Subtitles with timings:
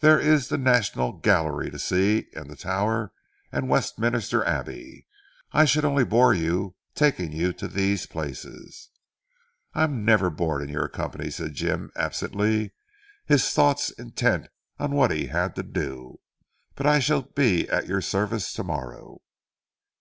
[0.00, 3.12] There is The National Gallery to see; and the Tower,
[3.52, 5.06] and Westminster Abbey.
[5.52, 8.88] I should only bore you taking you to these places."
[9.74, 12.72] "I am never bored in your company," said Jim absently,
[13.24, 14.48] his thoughts intent
[14.80, 16.18] on what he had to do,
[16.74, 19.22] "but I shall be at your service to morrow.